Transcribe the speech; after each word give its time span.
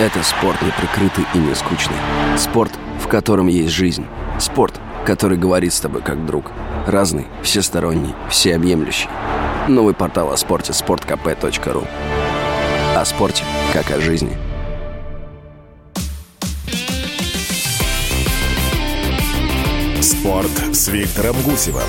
Это 0.00 0.22
спорт 0.22 0.62
неприкрытый 0.62 1.26
и 1.34 1.38
не 1.38 1.54
скучный. 1.54 1.98
Спорт, 2.38 2.72
в 2.98 3.06
котором 3.06 3.48
есть 3.48 3.74
жизнь. 3.74 4.06
Спорт, 4.38 4.80
который 5.04 5.36
говорит 5.36 5.74
с 5.74 5.80
тобой 5.80 6.00
как 6.00 6.24
друг. 6.24 6.52
Разный, 6.86 7.26
всесторонний, 7.42 8.14
всеобъемлющий. 8.30 9.10
Новый 9.68 9.92
портал 9.92 10.32
о 10.32 10.38
спорте– 10.38 10.72
sportkp.ru 10.72 11.86
О 12.96 13.04
спорте, 13.04 13.44
как 13.74 13.90
о 13.90 14.00
жизни. 14.00 14.34
Спорт 20.00 20.74
с 20.74 20.88
Виктором 20.88 21.36
Гусевым 21.42 21.82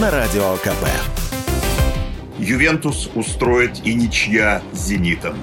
на 0.00 0.10
Радио 0.10 0.56
КП. 0.64 0.88
Ювентус 2.38 3.10
устроит 3.14 3.84
и 3.84 3.92
ничья 3.92 4.62
с 4.72 4.86
«Зенитом». 4.86 5.36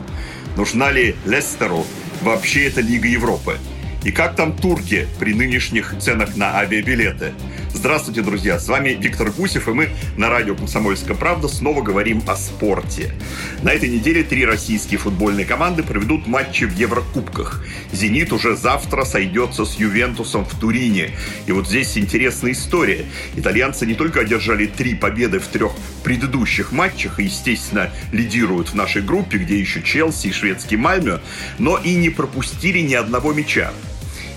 Нужна 0.59 0.91
ли 0.91 1.15
Лестеру 1.25 1.85
вообще 2.21 2.67
эта 2.67 2.81
Лига 2.81 3.07
Европы? 3.07 3.57
И 4.03 4.11
как 4.11 4.35
там 4.35 4.55
турки 4.55 5.07
при 5.19 5.33
нынешних 5.33 5.95
ценах 5.99 6.35
на 6.35 6.57
авиабилеты? 6.57 7.33
Здравствуйте, 7.71 8.21
друзья! 8.21 8.59
С 8.59 8.67
вами 8.67 8.89
Виктор 8.89 9.31
Гусев, 9.31 9.67
и 9.67 9.71
мы 9.71 9.89
на 10.17 10.29
радио 10.29 10.55
«Комсомольская 10.55 11.15
правда» 11.15 11.47
снова 11.47 11.81
говорим 11.81 12.23
о 12.27 12.35
спорте. 12.35 13.13
На 13.61 13.71
этой 13.71 13.89
неделе 13.89 14.23
три 14.23 14.43
российские 14.43 14.99
футбольные 14.99 15.45
команды 15.45 15.83
проведут 15.83 16.25
матчи 16.25 16.63
в 16.63 16.75
Еврокубках. 16.75 17.63
«Зенит» 17.93 18.33
уже 18.33 18.57
завтра 18.57 19.05
сойдется 19.05 19.65
с 19.65 19.75
«Ювентусом» 19.75 20.45
в 20.45 20.59
Турине. 20.59 21.11
И 21.45 21.51
вот 21.51 21.67
здесь 21.67 21.95
интересная 21.97 22.53
история. 22.53 23.05
Итальянцы 23.35 23.85
не 23.85 23.93
только 23.93 24.21
одержали 24.21 24.65
три 24.65 24.95
победы 24.95 25.39
в 25.39 25.47
трех 25.47 25.71
предыдущих 26.03 26.71
матчах 26.71 27.19
и, 27.19 27.25
естественно, 27.25 27.91
лидируют 28.11 28.69
в 28.69 28.73
нашей 28.73 29.03
группе, 29.03 29.37
где 29.37 29.59
еще 29.59 29.83
Челси 29.83 30.27
и 30.27 30.31
шведский 30.33 30.75
Мальмё, 30.75 31.19
но 31.59 31.77
и 31.77 31.93
не 31.93 32.09
пропустили 32.09 32.79
ни 32.79 32.95
одного 32.95 33.31
мяча. 33.31 33.71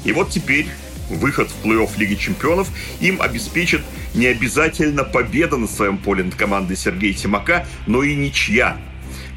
И 0.05 0.13
вот 0.13 0.31
теперь 0.31 0.67
выход 1.09 1.51
в 1.51 1.67
плей-офф 1.67 1.91
Лиги 1.99 2.15
Чемпионов 2.15 2.69
им 3.01 3.21
обеспечит 3.21 3.83
не 4.15 4.27
обязательно 4.27 5.05
победа 5.05 5.57
на 5.57 5.67
своем 5.67 5.99
поле 5.99 6.25
над 6.25 6.35
командой 6.35 6.77
Сергея 6.77 7.15
Тимака, 7.15 7.67
но 7.87 8.03
и 8.03 8.15
ничья. 8.15 8.77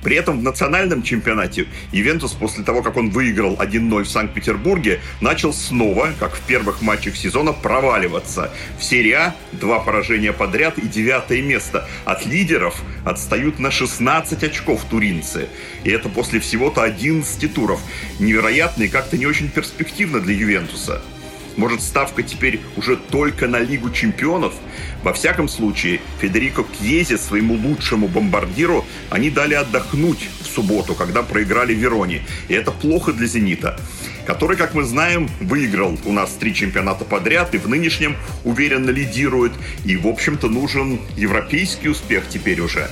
При 0.05 0.15
этом 0.17 0.39
в 0.39 0.43
национальном 0.43 1.01
чемпионате 1.01 1.65
Ивентус 1.91 2.33
после 2.33 2.63
того, 2.63 2.83
как 2.83 2.95
он 2.95 3.09
выиграл 3.09 3.55
1-0 3.55 4.03
в 4.03 4.07
Санкт-Петербурге, 4.07 5.01
начал 5.19 5.51
снова, 5.51 6.11
как 6.19 6.35
в 6.35 6.41
первых 6.41 6.83
матчах 6.83 7.15
сезона, 7.15 7.53
проваливаться. 7.53 8.51
В 8.77 8.83
серии 8.83 9.13
А 9.13 9.35
два 9.51 9.79
поражения 9.79 10.31
подряд 10.31 10.77
и 10.77 10.87
девятое 10.87 11.41
место. 11.41 11.89
От 12.05 12.23
лидеров 12.27 12.83
отстают 13.03 13.57
на 13.57 13.71
16 13.71 14.43
очков 14.43 14.85
туринцы. 14.85 15.49
И 15.83 15.89
это 15.89 16.07
после 16.07 16.39
всего-то 16.39 16.83
11 16.83 17.51
туров. 17.51 17.81
Невероятно 18.19 18.83
и 18.83 18.89
как-то 18.89 19.17
не 19.17 19.25
очень 19.25 19.49
перспективно 19.49 20.19
для 20.19 20.35
Ювентуса. 20.35 21.01
Может, 21.57 21.81
ставка 21.81 22.23
теперь 22.23 22.59
уже 22.75 22.97
только 22.97 23.47
на 23.47 23.59
Лигу 23.59 23.89
чемпионов? 23.89 24.53
Во 25.03 25.13
всяком 25.13 25.47
случае, 25.47 26.01
Федерико 26.19 26.63
Кьезе, 26.63 27.17
своему 27.17 27.55
лучшему 27.55 28.07
бомбардиру, 28.07 28.85
они 29.09 29.29
дали 29.29 29.53
отдохнуть 29.53 30.29
в 30.41 30.47
субботу, 30.47 30.95
когда 30.95 31.23
проиграли 31.23 31.73
Вероне. 31.73 32.23
И 32.47 32.53
это 32.53 32.71
плохо 32.71 33.13
для 33.13 33.27
«Зенита» 33.27 33.79
который, 34.25 34.57
как 34.57 34.73
мы 34.73 34.83
знаем, 34.83 35.29
выиграл 35.39 35.97
у 36.03 36.11
нас 36.11 36.31
три 36.31 36.53
чемпионата 36.53 37.05
подряд 37.05 37.53
и 37.53 37.59
в 37.59 37.67
нынешнем 37.67 38.17
уверенно 38.43 38.89
лидирует. 38.89 39.53
И, 39.85 39.95
в 39.95 40.07
общем-то, 40.07 40.49
нужен 40.49 40.99
европейский 41.15 41.89
успех 41.89 42.23
теперь 42.27 42.59
уже. 42.59 42.89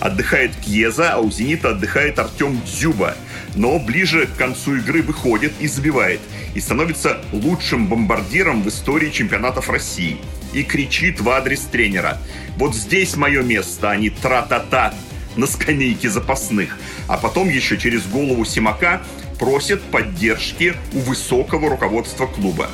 Отдыхает 0.00 0.54
Кьеза, 0.56 1.12
а 1.12 1.18
у 1.18 1.30
«Зенита» 1.30 1.70
отдыхает 1.70 2.18
Артем 2.18 2.60
Дзюба. 2.64 3.16
Но 3.54 3.78
ближе 3.78 4.26
к 4.26 4.36
концу 4.36 4.76
игры 4.76 5.02
выходит 5.02 5.52
и 5.60 5.68
забивает. 5.68 6.20
И 6.54 6.60
становится 6.60 7.20
лучшим 7.32 7.86
бомбардиром 7.86 8.62
в 8.62 8.68
истории 8.68 9.10
чемпионатов 9.10 9.70
России. 9.70 10.18
И 10.52 10.62
кричит 10.62 11.20
в 11.20 11.28
адрес 11.30 11.60
тренера. 11.60 12.18
Вот 12.56 12.74
здесь 12.74 13.16
мое 13.16 13.42
место, 13.42 13.90
а 13.90 13.96
не 13.96 14.10
тра-та-та 14.10 14.94
на 15.36 15.46
скамейке 15.46 16.10
запасных. 16.10 16.76
А 17.08 17.16
потом 17.16 17.48
еще 17.48 17.76
через 17.76 18.06
голову 18.06 18.44
Симака 18.44 19.02
просит 19.38 19.82
поддержки 19.82 20.74
у 20.92 20.98
высокого 21.00 21.70
руководства 21.70 22.26
клуба. 22.26 22.68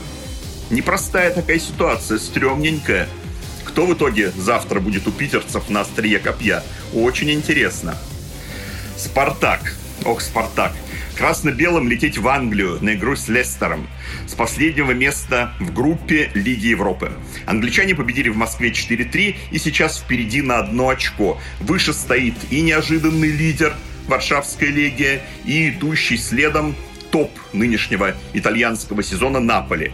Непростая 0.70 1.32
такая 1.32 1.58
ситуация, 1.58 2.18
стрёмненькая. 2.18 3.08
Кто 3.64 3.86
в 3.86 3.94
итоге 3.94 4.30
завтра 4.30 4.80
будет 4.80 5.06
у 5.06 5.12
питерцев 5.12 5.68
на 5.68 5.82
острие 5.82 6.18
копья? 6.18 6.62
Очень 6.92 7.30
интересно. 7.30 7.96
Спартак. 8.96 9.74
Ох, 10.04 10.20
Спартак. 10.20 10.72
Красно-белым 11.16 11.88
лететь 11.88 12.16
в 12.16 12.26
Англию 12.28 12.78
на 12.80 12.94
игру 12.94 13.14
с 13.14 13.28
Лестером 13.28 13.86
с 14.26 14.34
последнего 14.34 14.92
места 14.92 15.52
в 15.60 15.72
группе 15.74 16.30
Лиги 16.34 16.68
Европы. 16.68 17.12
Англичане 17.46 17.94
победили 17.94 18.30
в 18.30 18.36
Москве 18.36 18.70
4-3 18.70 19.36
и 19.50 19.58
сейчас 19.58 19.98
впереди 19.98 20.40
на 20.40 20.58
одно 20.58 20.88
очко. 20.88 21.38
Выше 21.60 21.92
стоит 21.92 22.36
и 22.50 22.62
неожиданный 22.62 23.28
лидер 23.28 23.74
Варшавская 24.06 24.70
легия, 24.70 25.22
и 25.44 25.70
идущий 25.70 26.16
следом 26.16 26.74
топ 27.10 27.30
нынешнего 27.52 28.14
итальянского 28.32 29.02
сезона 29.02 29.40
Наполи. 29.40 29.92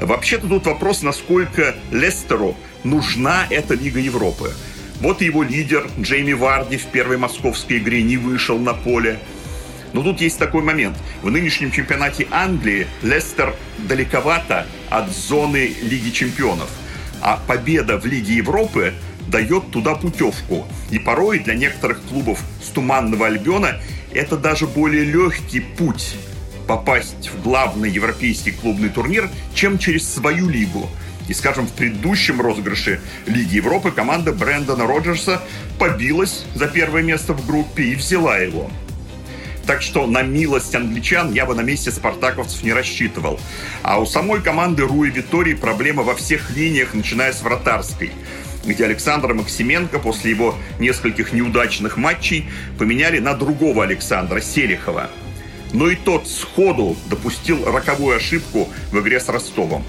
Вообще-то 0.00 0.46
тут 0.46 0.66
вопрос, 0.66 1.02
насколько 1.02 1.74
Лестеру 1.90 2.56
нужна 2.84 3.46
эта 3.50 3.74
Лига 3.74 3.98
Европы. 3.98 4.54
Вот 5.00 5.22
его 5.22 5.42
лидер 5.42 5.88
Джейми 6.00 6.32
Варди 6.32 6.76
в 6.76 6.86
первой 6.86 7.18
московской 7.18 7.78
игре 7.78 8.02
не 8.02 8.16
вышел 8.16 8.58
на 8.58 8.74
поле. 8.74 9.18
Но 9.92 10.02
тут 10.02 10.20
есть 10.20 10.38
такой 10.38 10.62
момент. 10.62 10.96
В 11.22 11.30
нынешнем 11.30 11.72
чемпионате 11.72 12.28
Англии 12.30 12.86
Лестер 13.02 13.54
далековато 13.78 14.66
от 14.88 15.10
зоны 15.10 15.74
Лиги 15.82 16.10
чемпионов. 16.10 16.70
А 17.20 17.36
победа 17.46 17.98
в 17.98 18.06
Лиге 18.06 18.34
Европы 18.34 18.94
дает 19.26 19.70
туда 19.70 19.94
путевку. 19.94 20.66
И 20.90 20.98
порой 20.98 21.40
для 21.40 21.54
некоторых 21.54 22.02
клубов 22.02 22.40
с 22.62 22.68
Туманного 22.68 23.26
Альбиона 23.26 23.80
это 24.14 24.36
даже 24.36 24.66
более 24.66 25.04
легкий 25.04 25.60
путь 25.60 26.16
попасть 26.68 27.30
в 27.30 27.42
главный 27.42 27.90
европейский 27.90 28.52
клубный 28.52 28.90
турнир, 28.90 29.28
чем 29.54 29.78
через 29.78 30.08
свою 30.08 30.48
лигу. 30.48 30.88
И, 31.26 31.34
скажем, 31.34 31.66
в 31.66 31.72
предыдущем 31.72 32.40
розыгрыше 32.40 33.00
Лиги 33.26 33.56
Европы 33.56 33.90
команда 33.90 34.32
Брэндона 34.32 34.86
Роджерса 34.86 35.42
побилась 35.78 36.44
за 36.54 36.68
первое 36.68 37.02
место 37.02 37.32
в 37.32 37.46
группе 37.46 37.82
и 37.82 37.94
взяла 37.96 38.38
его. 38.38 38.70
Так 39.66 39.82
что 39.82 40.06
на 40.06 40.22
милость 40.22 40.74
англичан 40.74 41.32
я 41.34 41.44
бы 41.44 41.54
на 41.54 41.60
месте 41.60 41.90
спартаковцев 41.90 42.62
не 42.62 42.72
рассчитывал. 42.72 43.38
А 43.82 44.00
у 44.00 44.06
самой 44.06 44.40
команды 44.40 44.86
Руи 44.86 45.10
Витории 45.10 45.54
проблема 45.54 46.02
во 46.02 46.14
всех 46.14 46.50
линиях, 46.56 46.94
начиная 46.94 47.32
с 47.32 47.42
вратарской 47.42 48.12
где 48.64 48.84
Александра 48.84 49.32
Максименко 49.32 49.98
после 49.98 50.32
его 50.32 50.54
нескольких 50.78 51.32
неудачных 51.32 51.96
матчей 51.96 52.50
поменяли 52.76 53.18
на 53.18 53.32
другого 53.34 53.84
Александра 53.84 54.40
Селихова. 54.40 55.08
Но 55.72 55.90
и 55.90 55.96
тот 55.96 56.26
сходу 56.28 56.96
допустил 57.10 57.64
роковую 57.70 58.16
ошибку 58.16 58.68
в 58.90 59.00
игре 59.00 59.20
с 59.20 59.28
Ростовом. 59.28 59.84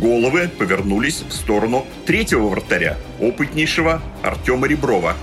Головы 0.00 0.48
повернулись 0.48 1.22
в 1.28 1.32
сторону 1.32 1.86
третьего 2.06 2.48
вратаря, 2.48 2.96
опытнейшего 3.20 4.02
Артема 4.22 4.66
Реброва. 4.66 5.16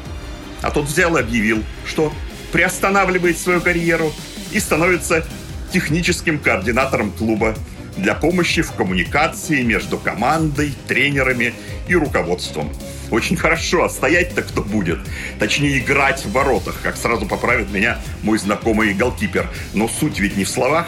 А 0.62 0.72
тот 0.72 0.86
взял 0.86 1.18
и 1.18 1.20
объявил, 1.20 1.64
что 1.86 2.12
приостанавливает 2.52 3.38
свою 3.38 3.62
карьеру 3.62 4.14
и 4.52 4.60
становится 4.60 5.26
техническим 5.72 6.40
координатором 6.40 7.12
клуба 7.12 7.56
для 7.98 8.16
помощи 8.16 8.62
в 8.62 8.72
коммуникации 8.74 9.62
между 9.64 9.98
командой, 9.98 10.74
тренерами 10.88 11.54
и 11.88 11.96
руководством. 11.96 12.72
Очень 13.14 13.38
хорошо, 13.38 13.84
а 13.84 13.90
стоять-то 13.90 14.42
кто 14.42 14.64
будет? 14.64 14.98
Точнее, 15.38 15.78
играть 15.78 16.26
в 16.26 16.32
воротах, 16.32 16.82
как 16.82 16.98
сразу 16.98 17.28
поправит 17.28 17.70
меня 17.70 18.00
мой 18.24 18.40
знакомый 18.40 18.92
голкипер. 18.96 19.48
Но 19.76 19.88
суть 19.88 20.20
ведь 20.20 20.36
не 20.36 20.46
в 20.46 20.50
словах. 20.50 20.88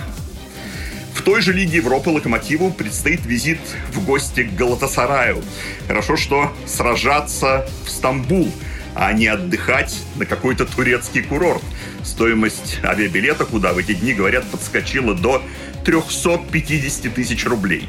В 1.14 1.22
той 1.22 1.44
же 1.44 1.54
Лиге 1.54 1.78
Европы 1.78 2.10
Локомотиву 2.10 2.72
предстоит 2.72 3.24
визит 3.28 3.60
в 3.94 4.04
гости 4.04 4.42
к 4.42 4.56
Галатасараю. 4.56 5.44
Хорошо, 5.88 6.18
что 6.18 6.52
сражаться 6.66 7.70
в 7.86 7.92
Стамбул, 7.92 8.52
а 8.96 9.14
не 9.14 9.28
отдыхать 9.28 9.96
на 10.16 10.26
какой-то 10.26 10.66
турецкий 10.66 11.22
курорт. 11.22 11.62
Стоимость 12.04 12.80
авиабилета, 12.84 13.46
куда 13.46 13.72
в 13.72 13.78
эти 13.78 13.94
дни, 13.94 14.16
говорят, 14.16 14.46
подскочила 14.50 15.14
до 15.14 15.44
350 15.84 17.14
тысяч 17.14 17.46
рублей. 17.46 17.88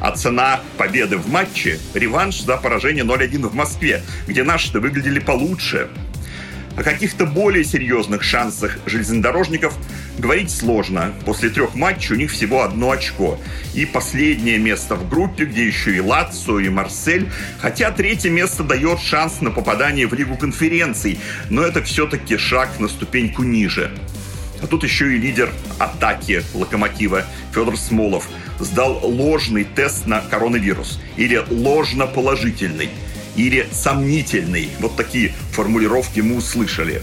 А 0.00 0.10
цена 0.12 0.60
победы 0.76 1.16
в 1.16 1.28
матче– 1.28 1.78
реванш 1.94 2.42
за 2.42 2.56
поражение 2.56 3.04
0-1 3.04 3.48
в 3.48 3.54
Москве, 3.54 4.02
где 4.26 4.42
наши-то 4.44 4.80
выглядели 4.80 5.18
получше. 5.18 5.88
О 6.76 6.82
каких-то 6.82 7.24
более 7.24 7.64
серьезных 7.64 8.22
шансах 8.22 8.78
железнодорожников 8.84 9.74
говорить 10.18 10.50
сложно. 10.50 11.12
После 11.24 11.48
трех 11.48 11.74
матчей 11.74 12.14
у 12.14 12.18
них 12.18 12.30
всего 12.30 12.62
одно 12.62 12.90
очко. 12.90 13.40
И 13.74 13.86
последнее 13.86 14.58
место 14.58 14.94
в 14.94 15.08
группе, 15.08 15.46
где 15.46 15.66
еще 15.66 15.96
и 15.96 16.00
Лацо, 16.00 16.58
и 16.58 16.68
Марсель. 16.68 17.30
Хотя 17.60 17.90
третье 17.92 18.28
место 18.28 18.62
дает 18.62 19.00
шанс 19.00 19.40
на 19.40 19.50
попадание 19.50 20.06
в 20.06 20.12
Лигу 20.12 20.36
конференций. 20.36 21.18
Но 21.48 21.62
это 21.62 21.82
все-таки 21.82 22.36
шаг 22.36 22.78
на 22.78 22.88
ступеньку 22.88 23.42
ниже. 23.42 23.90
А 24.62 24.66
тут 24.66 24.84
еще 24.84 25.14
и 25.14 25.18
лидер 25.18 25.52
атаки 25.78 26.42
локомотива 26.54 27.24
Федор 27.52 27.76
Смолов 27.76 28.28
сдал 28.58 29.00
ложный 29.02 29.64
тест 29.64 30.06
на 30.06 30.20
коронавирус. 30.20 30.98
Или 31.16 31.44
ложно-положительный. 31.50 32.90
Или 33.36 33.68
сомнительный. 33.70 34.70
Вот 34.80 34.96
такие 34.96 35.32
формулировки 35.52 36.20
мы 36.20 36.36
услышали. 36.36 37.02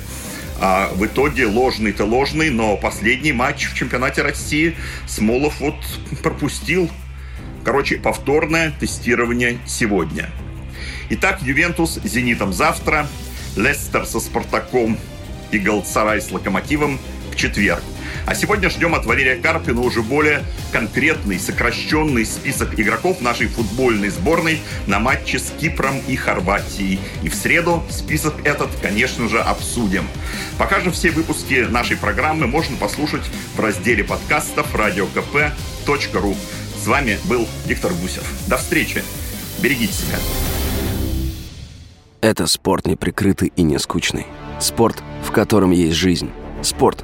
А 0.59 0.89
в 0.93 1.05
итоге 1.05 1.45
ложный-то 1.45 2.05
ложный, 2.05 2.49
но 2.49 2.77
последний 2.77 3.33
матч 3.33 3.65
в 3.65 3.75
чемпионате 3.75 4.21
России 4.21 4.75
Смолов 5.07 5.59
вот 5.59 5.75
пропустил. 6.21 6.89
Короче, 7.63 7.97
повторное 7.97 8.71
тестирование 8.79 9.57
сегодня. 9.65 10.29
Итак, 11.09 11.41
Ювентус 11.41 11.99
с 12.03 12.07
«Зенитом» 12.07 12.53
завтра, 12.53 13.07
Лестер 13.55 14.05
со 14.05 14.19
«Спартаком» 14.19 14.97
и 15.51 15.59
Галцарай 15.59 16.21
с 16.21 16.31
«Локомотивом» 16.31 16.99
в 17.33 17.35
четверг. 17.35 17.83
А 18.25 18.35
сегодня 18.35 18.69
ждем 18.69 18.95
от 18.95 19.05
Валерия 19.05 19.35
Карпина 19.35 19.81
уже 19.81 20.01
более 20.01 20.43
конкретный, 20.71 21.39
сокращенный 21.39 22.25
список 22.25 22.79
игроков 22.79 23.21
нашей 23.21 23.47
футбольной 23.47 24.09
сборной 24.09 24.61
на 24.87 24.99
матче 24.99 25.39
с 25.39 25.51
Кипром 25.59 26.01
и 26.07 26.15
Хорватией. 26.15 26.99
И 27.21 27.29
в 27.29 27.35
среду 27.35 27.83
список 27.89 28.35
этот, 28.45 28.69
конечно 28.81 29.27
же, 29.27 29.41
обсудим. 29.41 30.07
Пока 30.57 30.79
же 30.79 30.91
все 30.91 31.11
выпуски 31.11 31.65
нашей 31.69 31.97
программы 31.97 32.47
можно 32.47 32.77
послушать 32.77 33.23
в 33.55 33.59
разделе 33.59 34.03
подкастов 34.03 34.73
radiokp.ru. 34.73 36.37
С 36.81 36.87
вами 36.87 37.17
был 37.25 37.47
Виктор 37.65 37.91
Гусев. 37.93 38.25
До 38.47 38.57
встречи. 38.57 39.03
Берегите 39.59 39.93
себя. 39.93 40.17
Это 42.21 42.47
спорт 42.47 42.87
неприкрытый 42.87 43.51
и 43.55 43.63
не 43.63 43.77
скучный. 43.79 44.25
Спорт, 44.59 45.03
в 45.25 45.31
котором 45.31 45.71
есть 45.71 45.97
жизнь. 45.97 46.31
Спорт, 46.61 47.03